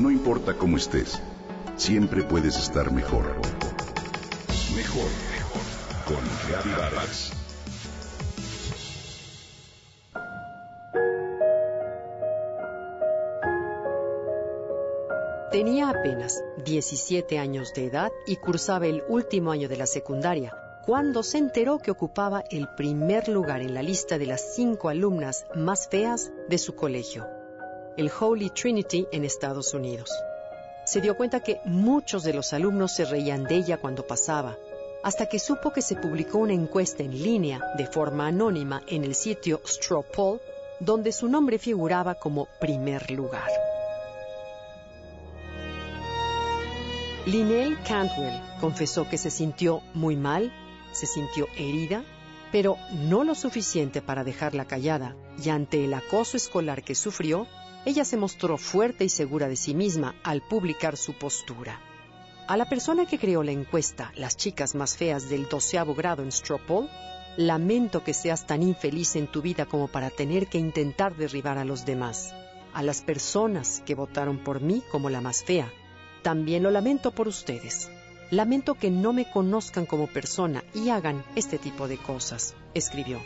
[0.00, 1.20] No importa cómo estés,
[1.76, 3.36] siempre puedes estar mejor.
[4.74, 5.62] Mejor, mejor.
[6.06, 7.32] Con Vargas.
[15.52, 20.56] Tenía apenas 17 años de edad y cursaba el último año de la secundaria
[20.86, 25.44] cuando se enteró que ocupaba el primer lugar en la lista de las cinco alumnas
[25.54, 27.28] más feas de su colegio,
[28.00, 30.10] el Holy Trinity en Estados Unidos.
[30.86, 34.56] Se dio cuenta que muchos de los alumnos se reían de ella cuando pasaba,
[35.04, 39.14] hasta que supo que se publicó una encuesta en línea de forma anónima en el
[39.14, 40.40] sitio Straw Poll,
[40.80, 43.50] donde su nombre figuraba como primer lugar.
[47.26, 50.50] Linnell Cantwell confesó que se sintió muy mal
[50.92, 52.02] se sintió herida,
[52.52, 57.46] pero no lo suficiente para dejarla callada, y ante el acoso escolar que sufrió,
[57.84, 61.80] ella se mostró fuerte y segura de sí misma al publicar su postura.
[62.46, 66.32] A la persona que creó la encuesta, las chicas más feas del doceavo grado en
[66.32, 66.88] Stropol,
[67.36, 71.64] lamento que seas tan infeliz en tu vida como para tener que intentar derribar a
[71.64, 72.34] los demás.
[72.74, 75.72] A las personas que votaron por mí como la más fea,
[76.22, 77.90] también lo lamento por ustedes.
[78.30, 83.20] Lamento que no me conozcan como persona y hagan este tipo de cosas, escribió.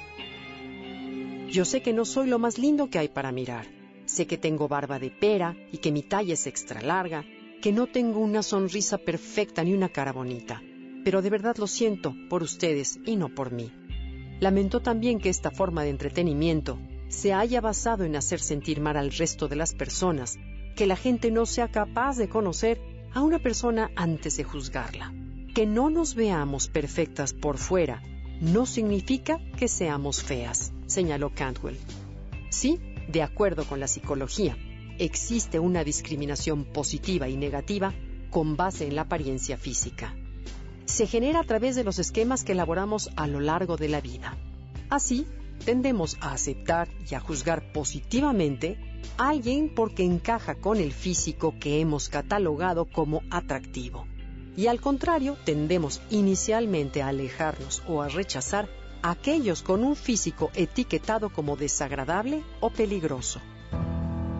[1.48, 3.83] Yo sé que no soy lo más lindo que hay para mirar.
[4.14, 7.24] Sé que tengo barba de pera y que mi talla es extra larga,
[7.60, 10.62] que no tengo una sonrisa perfecta ni una cara bonita.
[11.04, 13.72] Pero de verdad lo siento por ustedes y no por mí.
[14.38, 19.10] Lamento también que esta forma de entretenimiento se haya basado en hacer sentir mal al
[19.10, 20.38] resto de las personas,
[20.76, 22.80] que la gente no sea capaz de conocer
[23.14, 25.12] a una persona antes de juzgarla.
[25.56, 28.00] Que no nos veamos perfectas por fuera
[28.40, 31.78] no significa que seamos feas, señaló Cantwell.
[32.50, 34.56] Sí, de acuerdo con la psicología,
[34.98, 37.92] existe una discriminación positiva y negativa
[38.30, 40.14] con base en la apariencia física.
[40.86, 44.36] Se genera a través de los esquemas que elaboramos a lo largo de la vida.
[44.90, 45.26] Así,
[45.64, 48.78] tendemos a aceptar y a juzgar positivamente
[49.16, 54.06] alguien porque encaja con el físico que hemos catalogado como atractivo.
[54.56, 60.50] Y al contrario, tendemos inicialmente a alejarnos o a rechazar a aquellos con un físico
[60.54, 63.38] etiquetado como desagradable o peligroso.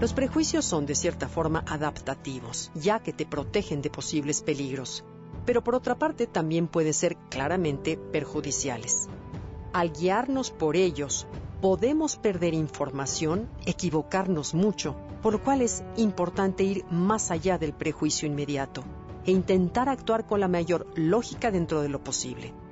[0.00, 5.04] Los prejuicios son de cierta forma adaptativos, ya que te protegen de posibles peligros,
[5.44, 9.06] pero por otra parte también pueden ser claramente perjudiciales.
[9.74, 11.26] Al guiarnos por ellos,
[11.60, 18.26] podemos perder información, equivocarnos mucho, por lo cual es importante ir más allá del prejuicio
[18.26, 18.82] inmediato
[19.26, 22.63] e intentar actuar con la mayor lógica dentro de lo posible.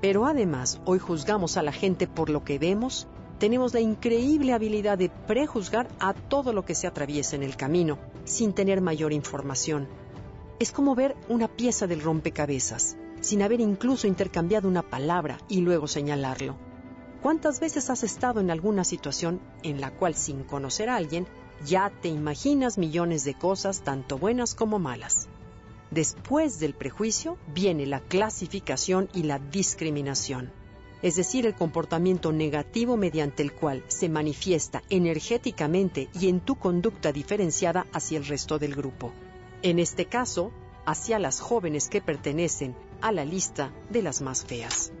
[0.00, 3.06] Pero además, hoy juzgamos a la gente por lo que vemos,
[3.38, 7.98] tenemos la increíble habilidad de prejuzgar a todo lo que se atraviesa en el camino,
[8.24, 9.88] sin tener mayor información.
[10.58, 15.86] Es como ver una pieza del rompecabezas, sin haber incluso intercambiado una palabra y luego
[15.86, 16.56] señalarlo.
[17.22, 21.26] ¿Cuántas veces has estado en alguna situación en la cual sin conocer a alguien
[21.64, 25.28] ya te imaginas millones de cosas, tanto buenas como malas?
[25.96, 30.52] Después del prejuicio viene la clasificación y la discriminación,
[31.00, 37.12] es decir, el comportamiento negativo mediante el cual se manifiesta energéticamente y en tu conducta
[37.12, 39.14] diferenciada hacia el resto del grupo.
[39.62, 40.52] En este caso,
[40.84, 44.92] hacia las jóvenes que pertenecen a la lista de las más feas.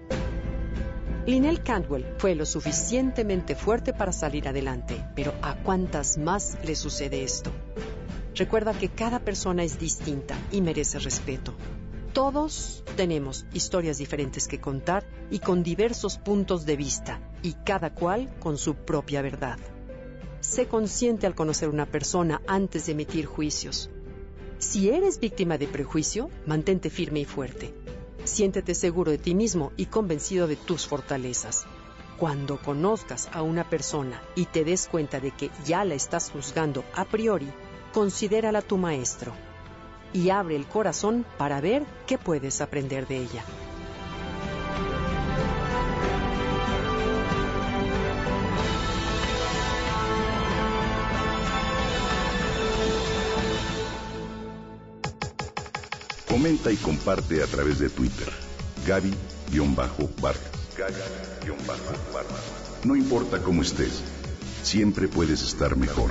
[1.26, 7.22] Linnell Cantwell fue lo suficientemente fuerte para salir adelante, pero ¿a cuántas más le sucede
[7.22, 7.52] esto?
[8.36, 11.54] Recuerda que cada persona es distinta y merece respeto.
[12.12, 18.30] Todos tenemos historias diferentes que contar y con diversos puntos de vista, y cada cual
[18.38, 19.58] con su propia verdad.
[20.40, 23.88] Sé consciente al conocer una persona antes de emitir juicios.
[24.58, 27.74] Si eres víctima de prejuicio, mantente firme y fuerte.
[28.24, 31.64] Siéntete seguro de ti mismo y convencido de tus fortalezas.
[32.18, 36.84] Cuando conozcas a una persona y te des cuenta de que ya la estás juzgando
[36.94, 37.48] a priori,
[37.96, 39.32] considérala tu maestro
[40.12, 43.42] y abre el corazón para ver qué puedes aprender de ella.
[56.28, 58.28] Comenta y comparte a través de Twitter.
[58.86, 60.36] Gaby-Vargas.
[62.84, 64.02] No importa cómo estés,
[64.62, 66.10] siempre puedes estar mejor.